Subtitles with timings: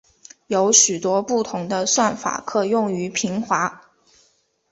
[0.47, 3.83] 有许多不同的算法可用于平滑。